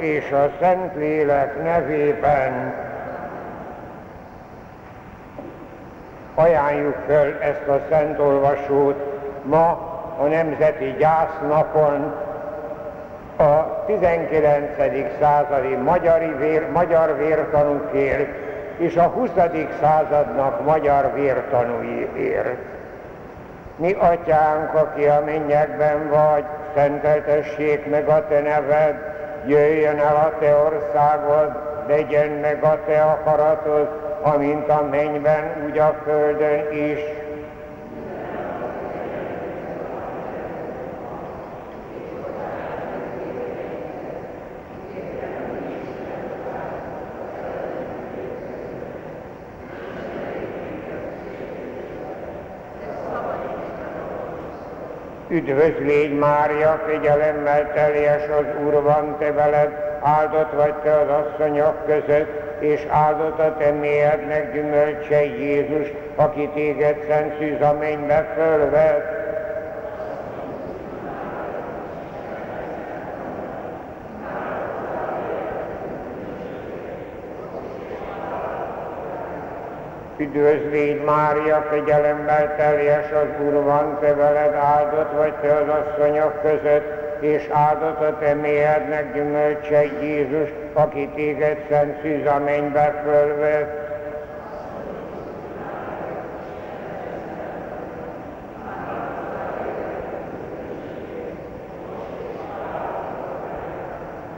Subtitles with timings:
[0.00, 2.74] és a Szentlélek nevében
[6.34, 12.14] ajánljuk föl ezt a szent olvasót ma a Nemzeti Gyásznapon
[13.36, 14.66] a 19.
[15.20, 18.28] századi magyari vér, magyar vértanúkért
[18.76, 19.30] és a 20.
[19.80, 22.56] századnak magyar vértanúiért.
[23.76, 29.11] Mi atyánk, aki a mennyekben vagy, szenteltessék meg a te neved,
[29.46, 31.50] jöjjön el a te országod,
[31.88, 33.88] legyen meg a te akaratod,
[34.22, 37.21] amint a mennyben, úgy a földön is.
[55.32, 61.86] Üdvös légy Mária, kegyelemmel teljes az Úr van te veled, áldott vagy te az asszonyok
[61.86, 69.11] között, és áldott a te mélyednek gyümölcse Jézus, aki téged szent szűz a mennybe fölvett.
[80.22, 87.20] Üdvözlégy Mária, kegyelemmel teljes az Úr van, te veled áldott vagy te az asszonyok között,
[87.20, 93.81] és áldott a te mélyednek gyümölcse Jézus, aki téged szent szűz a mennybe fölvett.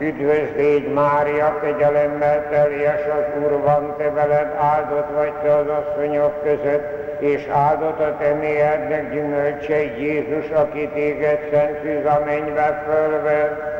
[0.05, 6.43] Üdvözl légy Mária, kegyelemmel teljes az Úr van, te veled áldott vagy te az asszonyok
[6.43, 13.74] között, és áldott a te mélyednek gyümölcse Jézus, aki téged szent a mennybe fölvett.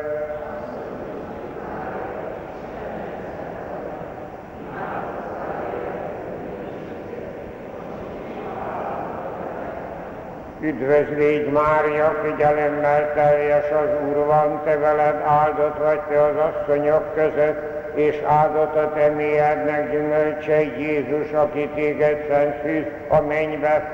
[10.65, 17.75] Üdvözlégy Mária, figyelemmel teljes az Úr van, te veled áldott vagy te az asszonyok között,
[17.95, 23.91] és áldott a te mélyednek gyümölcse Jézus, aki téged szent a mennybe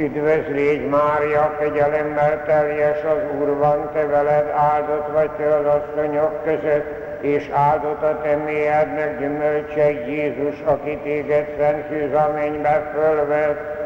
[0.00, 0.16] fölvett.
[0.16, 7.08] Üdvözlégy Mária, kegyelemmel teljes az Úr van, te veled áldott vagy te az asszonyok között,
[7.20, 13.79] és áldott a te mélyednek gyümölcse Jézus, aki téged szent a mennybe fölvett.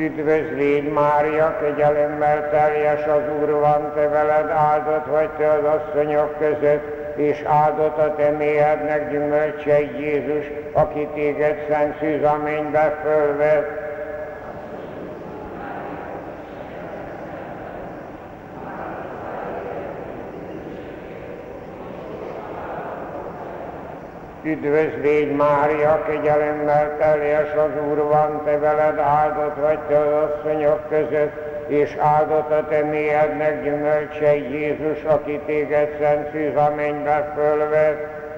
[0.00, 7.16] Üdvözlégy Mária, kegyelemmel teljes az Úr van, te veled áldott vagy te az asszonyok között,
[7.16, 13.89] és áldott a te mélyednek gyümölcse Jézus, aki téged szent szűz a mennybe fölvett.
[24.50, 31.32] Üdvözlégy Mária, kegyelemmel teljes az Úr van, te veled áldott vagy te az asszonyok között,
[31.66, 38.29] és áldott a te mélyednek gyümölcse Jézus, aki téged szent szűz a mennybe fölvett.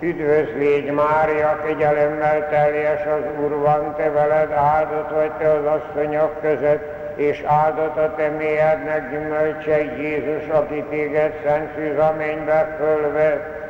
[0.00, 6.94] Üdvözlégy Mária, kegyelemmel teljes az Úr van, te veled áldott vagy te az asszonyok között,
[7.16, 13.65] és áldott a te mélyednek gyümölcse Jézus, aki téged szent mennybe fölvett.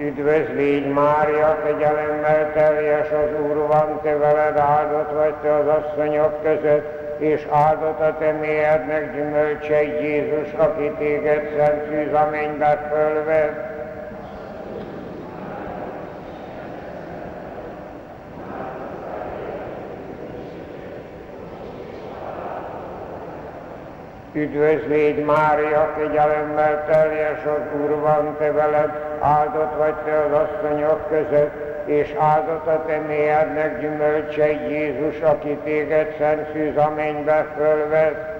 [0.00, 7.20] Üdvözlégy Mária, kegyelemmel teljes az Úr van, te veled áldott vagy te az asszonyok között,
[7.20, 13.76] és áldott a te mélyednek gyümölcse Jézus, aki téged szent szűz a mennybe fölvett.
[24.32, 31.68] Üdvözlégy Mária, kegyelemmel teljes az Úr van te veled, áldott vagy te az asszonyok között,
[31.84, 38.36] és áldott a te mélyednek gyümölcse Jézus, aki téged szent szűz a mennybe fölvett.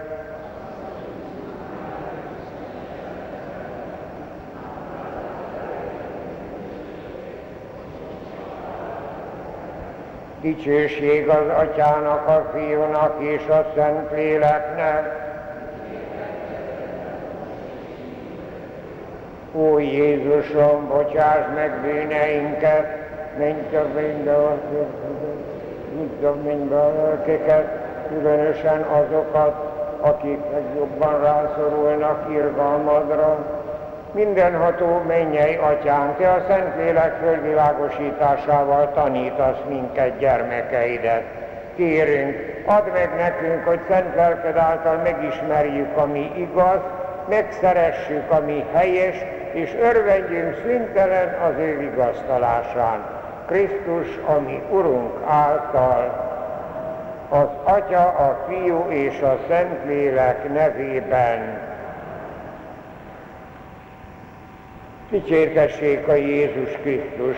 [10.41, 15.28] Dicsőség az Atyának, a Fiúnak és a Szentléleknek,
[19.59, 22.87] Ó Jézusom, bocsáss meg bűneinket,
[23.39, 24.61] menj több minden,
[26.21, 27.69] több minden lelkeket,
[28.09, 29.55] különösen azokat,
[30.01, 30.39] akik
[30.77, 33.47] jobban rászorulnak irgalmadra.
[34.13, 41.23] Mindenható mennyei atyánk, te a Szentlélek fölvilágosításával tanítasz minket gyermekeidet.
[41.77, 46.81] Kérünk, add meg nekünk, hogy szent lelked által megismerjük, ami igaz,
[47.29, 49.17] megszeressük, ami helyes,
[49.53, 53.07] és örvendjünk szüntelen az ő vigasztalásán.
[53.47, 56.27] Krisztus, ami Urunk által,
[57.29, 61.61] az Atya, a Fiú és a Szentlélek nevében.
[65.11, 67.37] Dicsértessék a Jézus Krisztus!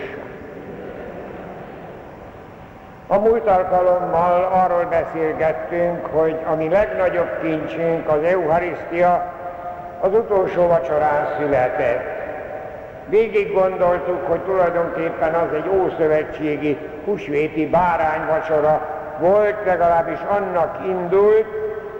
[3.07, 9.33] A múlt alkalommal arról beszélgettünk, hogy a mi legnagyobb kincsünk az Eucharisztia,
[10.01, 12.19] az utolsó vacsorán született.
[13.09, 18.81] Végig gondoltuk, hogy tulajdonképpen az egy ószövetségi húsvéti bárányvacsora
[19.19, 21.45] volt, legalábbis annak indult,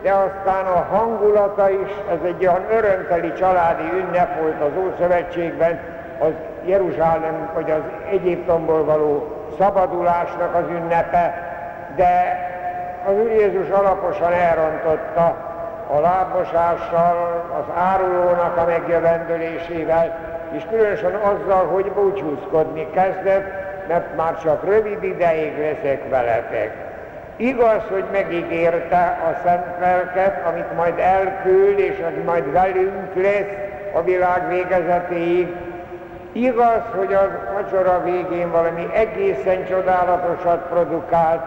[0.01, 5.80] de aztán a hangulata is, ez egy olyan örömteli családi ünnep volt az Ószövetségben,
[6.19, 6.31] az
[6.65, 7.81] Jeruzsálem vagy az
[8.12, 9.27] Egyiptomból való
[9.58, 11.34] szabadulásnak az ünnepe,
[11.96, 12.39] de
[13.08, 15.36] az Úr Jézus alaposan elrontotta
[15.96, 20.17] a lábmosással, az árulónak a megjövendölésével,
[20.51, 23.46] és különösen azzal, hogy búcsúzkodni kezdett,
[23.88, 26.72] mert már csak rövid ideig leszek veletek.
[27.36, 34.01] Igaz, hogy megígérte a szent lelket, amit majd elküld, és az majd velünk lesz a
[34.01, 35.55] világ végezetéig.
[36.31, 41.41] Igaz, hogy a macsora végén valami egészen csodálatosat produkált,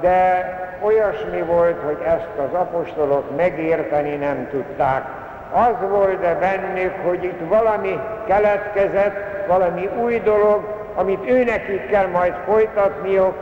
[0.00, 5.04] de olyasmi volt, hogy ezt az apostolok megérteni nem tudták.
[5.52, 10.62] Az volt -e bennük, hogy itt valami keletkezett, valami új dolog,
[10.94, 13.34] amit őnekik kell majd folytatniuk,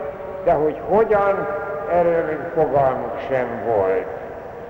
[0.43, 1.47] de hogy hogyan,
[1.91, 4.05] erről fogalmuk sem volt.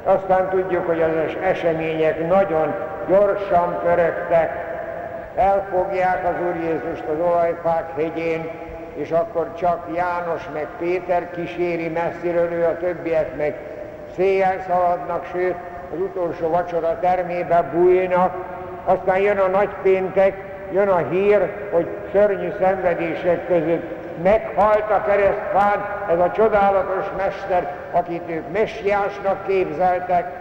[0.03, 1.11] Aztán tudjuk, hogy az
[1.43, 2.73] események nagyon
[3.07, 4.51] gyorsan pörögtek,
[5.35, 8.49] elfogják az Úr Jézust az olajfák hegyén,
[8.95, 13.55] és akkor csak János meg Péter kíséri messziről, ő a többiek meg
[14.15, 15.55] széjjel szaladnak, sőt
[15.93, 18.33] az utolsó vacsora termébe bújnak,
[18.85, 20.33] aztán jön a nagypéntek,
[20.71, 23.83] jön a hír, hogy szörnyű szenvedések között
[24.23, 30.31] meghalt a keresztfán ez a csodálatos mester, akit ők messiásnak képzeltek.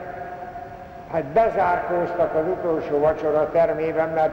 [1.13, 4.33] Hát bezárkóztak az utolsó vacsora termében, mert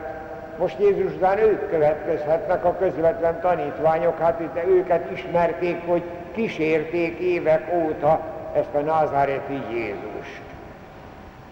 [0.58, 7.74] most Jézus után ők következhetnek a közvetlen tanítványok, hát itt őket ismerték, hogy kísérték évek
[7.74, 8.20] óta
[8.54, 10.11] ezt a názáreti Jézust.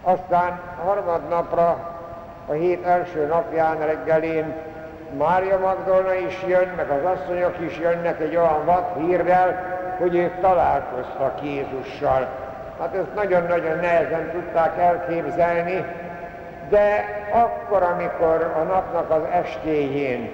[0.03, 1.97] Aztán harmadnapra,
[2.47, 4.53] a hét első napján reggelén
[5.17, 10.41] Mária Magdolna is jön, meg az asszonyok is jönnek egy olyan vad hírrel, hogy ők
[10.41, 12.27] találkoztak Jézussal.
[12.79, 15.85] Hát ezt nagyon-nagyon nehezen tudták elképzelni,
[16.69, 20.29] de akkor, amikor a napnak az estéjén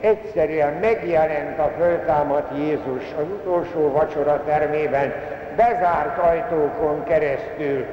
[0.00, 5.12] egyszerűen megjelent a föltámadt Jézus az utolsó vacsora termében,
[5.56, 7.86] bezárt ajtókon keresztül,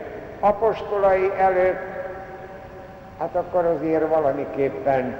[0.45, 1.81] apostolai előtt,
[3.19, 5.17] hát akkor azért valamiképpen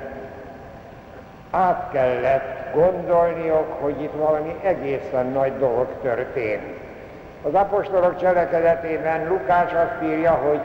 [1.52, 6.64] át kellett gondolniok, hogy itt valami egészen nagy dolog történt.
[7.44, 10.60] Az apostolok cselekedetében Lukás azt írja, hogy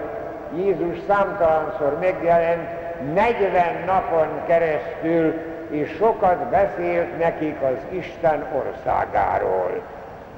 [0.56, 2.68] Jézus számtalanszor megjelent
[3.14, 5.34] 40 napon keresztül,
[5.70, 9.82] és sokat beszélt nekik az Isten országáról.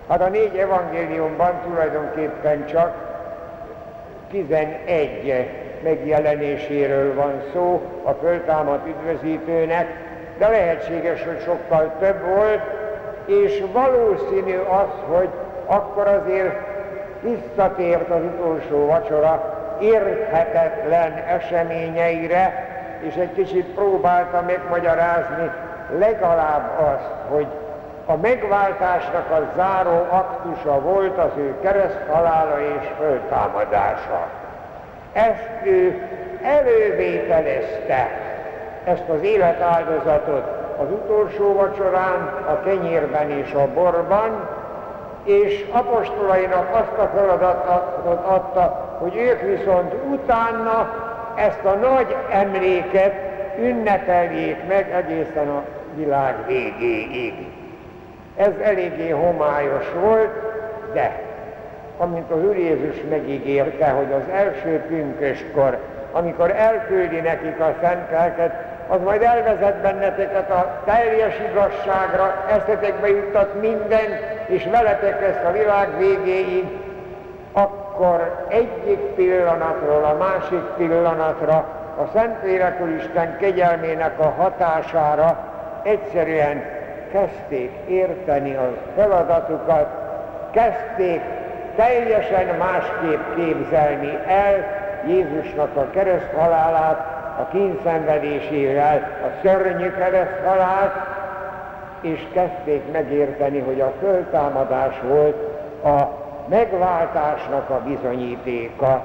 [0.09, 3.12] Hát a négy evangéliumban tulajdonképpen csak
[4.33, 5.49] 11
[5.83, 9.87] megjelenéséről van szó a föltámadt üdvözítőnek,
[10.39, 12.61] de lehetséges, hogy sokkal több volt,
[13.27, 15.29] és valószínű az, hogy
[15.67, 16.55] akkor azért
[17.23, 22.67] visszatért az utolsó vacsora érthetetlen eseményeire,
[23.01, 25.51] és egy kicsit próbálta megmagyarázni
[25.99, 27.47] legalább azt, hogy
[28.07, 34.27] a megváltásnak a záró aktusa volt az ő kereszthalála és föltámadása.
[35.13, 36.09] Ezt ő
[36.43, 38.09] elővételezte,
[38.85, 40.45] ezt az életáldozatot
[40.79, 44.49] az utolsó vacsorán, a kenyérben és a borban,
[45.25, 50.95] és apostolainak azt a feladatot adta, hogy ők viszont utána
[51.35, 53.15] ezt a nagy emléket
[53.59, 55.63] ünnepeljék meg egészen a
[55.95, 57.62] világ végéig.
[58.37, 60.31] Ez eléggé homályos volt,
[60.93, 61.21] de
[61.97, 65.79] amint a Úr Jézus megígérte, hogy az első pünköskor,
[66.13, 68.53] amikor elküldi nekik a szent lelket,
[68.89, 75.99] az majd elvezet benneteket a teljes igazságra, eszetekbe juttat mindent, és veletek lesz a világ
[75.99, 76.67] végéig,
[77.53, 81.67] akkor egyik pillanatról a másik pillanatra
[81.99, 85.39] a Szentlélek Isten kegyelmének a hatására
[85.83, 86.82] egyszerűen
[87.13, 89.89] kezdték érteni a feladatukat,
[90.51, 91.21] kezdték
[91.77, 96.99] teljesen másképp képzelni el Jézusnak a kereszthalálát,
[97.39, 100.93] a kínszenvedésével, a szörnyű kereszthalált,
[102.01, 105.37] és kezdték megérteni, hogy a föltámadás volt
[105.85, 109.05] a megváltásnak a bizonyítéka,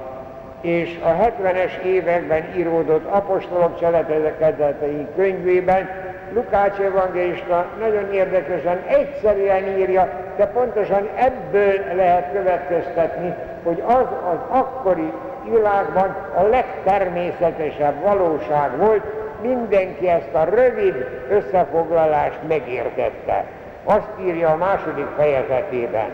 [0.60, 5.88] és a 70-es években íródott apostolok cselekedetei könyvében
[6.32, 15.12] Lukács evangélista nagyon érdekesen, egyszerűen írja, de pontosan ebből lehet következtetni, hogy az az akkori
[15.44, 19.02] világban a legtermészetesebb valóság volt,
[19.42, 20.94] mindenki ezt a rövid
[21.30, 23.44] összefoglalást megértette.
[23.84, 26.08] Azt írja a második fejezetében.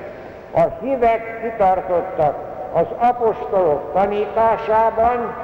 [0.55, 2.37] A hívek kitartottak
[2.73, 5.35] az apostolok tanításában,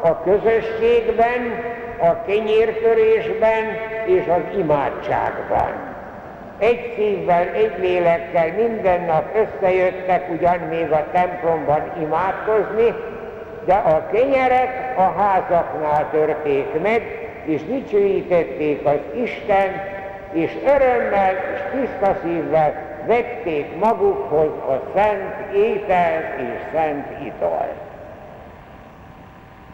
[0.00, 1.62] a közösségben,
[1.98, 3.64] a kenyértörésben
[4.08, 5.72] és az imádságban.
[6.58, 12.94] Egy szívvel, egy lélekkel minden nap összejöttek ugyan még a templomban imádkozni,
[13.64, 17.02] de a kenyeret a házaknál törték meg,
[17.44, 19.82] és dicsőítették az Isten,
[20.32, 27.74] és örömmel és tiszta szívvel vették magukhoz a szent ételt és szent italt.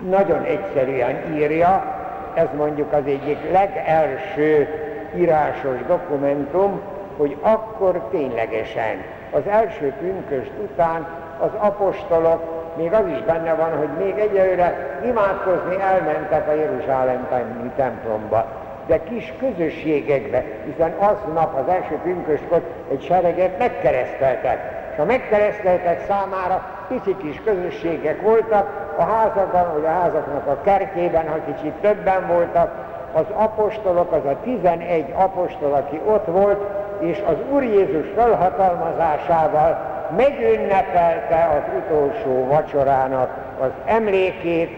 [0.09, 1.94] Nagyon egyszerűen írja,
[2.35, 4.69] ez mondjuk az egyik legelső
[5.17, 6.81] írásos dokumentum,
[7.17, 11.07] hogy akkor ténylegesen az első pünköst után
[11.39, 18.47] az apostolok még az is benne van, hogy még egyelőre imádkozni elmentek a Jeruzsálemi templomba,
[18.87, 24.59] de kis közösségekbe, hiszen aznap az első pünköskor egy sereget megkereszteltek,
[24.93, 31.29] és a megkereszteltek számára pici kis közösségek voltak, a házakban, vagy a házaknak a kertjében,
[31.29, 32.71] ha kicsit többen voltak,
[33.13, 36.61] az apostolok, az a 11 apostol, aki ott volt,
[36.99, 39.79] és az Úr Jézus felhatalmazásával
[40.17, 44.71] megünnepelte az utolsó vacsorának az emlékét,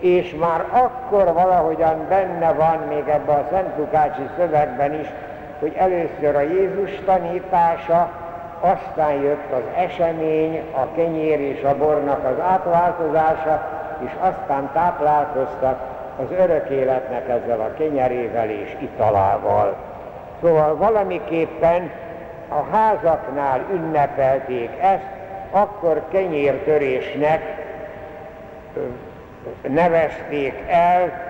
[0.00, 5.06] és már akkor valahogyan benne van még ebben a Szent Lukácsi szövegben is,
[5.60, 8.10] hogy először a Jézus tanítása,
[8.60, 13.68] aztán jött az esemény, a kenyér és a bornak az átváltozása,
[14.04, 15.78] és aztán táplálkoztak
[16.16, 19.76] az örök életnek ezzel a kenyerével és italával.
[20.42, 21.90] Szóval valamiképpen
[22.48, 25.16] a házaknál ünnepelték ezt,
[25.50, 27.42] akkor kenyértörésnek
[29.68, 31.26] nevezték el,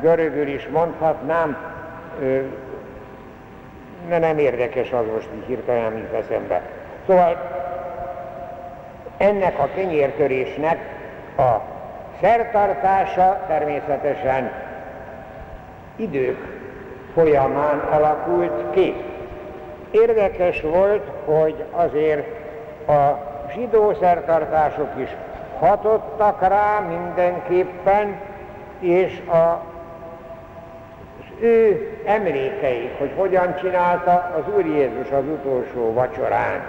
[0.00, 1.56] görögül is mondhatnám,
[4.08, 6.62] de nem érdekes az most így hirtelen mint eszembe.
[7.06, 7.50] Szóval
[9.16, 10.78] ennek a kenyértörésnek
[11.36, 11.56] a
[12.20, 14.52] szertartása természetesen
[15.96, 16.38] idők
[17.14, 18.94] folyamán alakult ki.
[19.90, 22.26] Érdekes volt, hogy azért
[22.88, 25.08] a zsidó szertartások is
[25.58, 28.20] hatottak rá mindenképpen,
[28.80, 29.71] és a,
[31.42, 36.60] ő emlékei, hogy hogyan csinálta az Úr Jézus az utolsó vacsorán.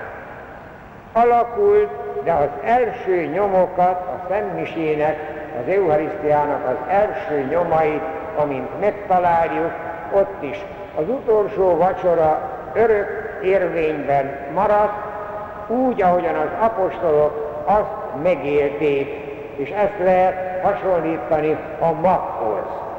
[1.13, 1.89] Alakult,
[2.23, 5.17] de az első nyomokat a Szentmisének,
[5.61, 8.01] az Eucharisztiának az első nyomait,
[8.35, 9.71] amint megtaláljuk,
[10.13, 10.65] ott is
[10.95, 15.11] az utolsó vacsora örök érvényben maradt,
[15.67, 19.07] úgy, ahogyan az apostolok azt megélték,
[19.55, 22.92] és ezt lehet hasonlítani a maghoz.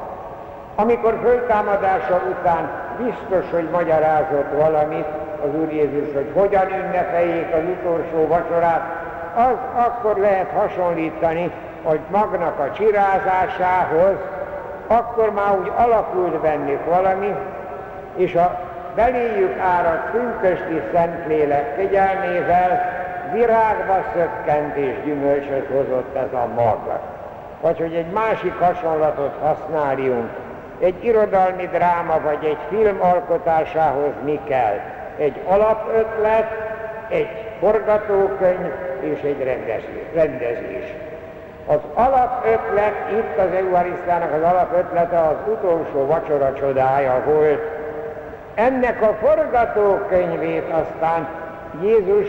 [0.75, 5.05] Amikor föltámadása után biztos, hogy magyarázott valamit
[5.43, 8.81] az Úr Jézus, hogy hogyan ünnepeljék az utolsó vacsorát,
[9.35, 11.51] az akkor lehet hasonlítani,
[11.83, 14.15] hogy magnak a csirázásához,
[14.87, 17.35] akkor már úgy alakult bennük valami,
[18.15, 18.59] és a
[18.95, 22.93] beléjük áradt pünkösti Szentlélek kegyelmével
[23.33, 26.99] virágba szökkent és gyümölcsöt hozott ez a mag.
[27.61, 30.29] Vagy hogy egy másik hasonlatot használjunk,
[30.79, 34.79] egy irodalmi dráma vagy egy film alkotásához mi kell?
[35.17, 36.47] Egy alapötlet,
[37.09, 37.29] egy
[37.59, 39.43] forgatókönyv és egy
[40.13, 40.93] rendezés.
[41.67, 47.61] Az alapötlet, itt az Eucharisztának az alapötlete az utolsó vacsora csodája volt.
[48.55, 51.27] Ennek a forgatókönyvét aztán
[51.81, 52.27] Jézus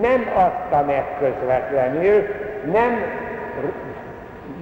[0.00, 2.26] nem adta meg közvetlenül,
[2.72, 3.02] nem,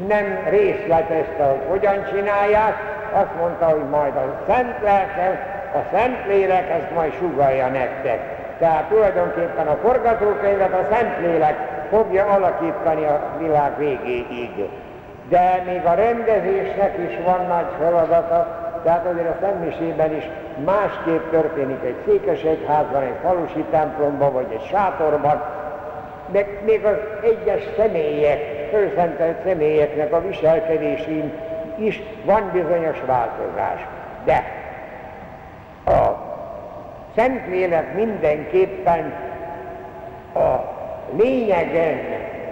[0.08, 6.70] nem részletezte, hogy hogyan csinálják, azt mondta, hogy majd a Szent Lelke, a Szent Lélek
[6.70, 8.18] ezt majd sugalja nektek.
[8.58, 11.56] Tehát tulajdonképpen a forgatókönyvet a Szent Lélek
[11.90, 14.68] fogja alakítani a világ végéig.
[15.28, 20.28] De még a rendezésnek is van nagy feladata, tehát azért a Szentmisében is
[20.64, 25.42] másképp történik egy székesegyházban, egy falusi templomban, vagy egy sátorban,
[26.32, 28.38] meg még az egyes személyek,
[28.70, 31.32] fölszentelt személyeknek a viselkedésén
[31.80, 33.86] is van bizonyos változás.
[34.24, 34.44] De
[35.92, 36.28] a
[37.16, 39.12] Szentlélek mindenképpen
[40.34, 40.54] a
[41.16, 41.98] lényegen,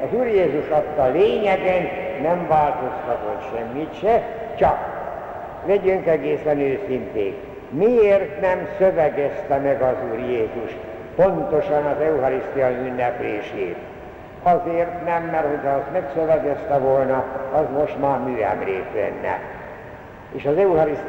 [0.05, 1.89] az Úr Jézus adta lényegen
[2.23, 4.23] nem változtatott semmit se,
[4.59, 4.79] csak
[5.67, 7.35] legyünk egészen őszinték.
[7.71, 10.77] Miért nem szövegezte meg az Úr Jézus
[11.17, 13.77] pontosan az Eucharisztia ünneplését?
[14.55, 19.41] Azért nem, mert hogyha azt megszövegezte volna, az most már műemrét lenne.
[20.33, 20.57] És az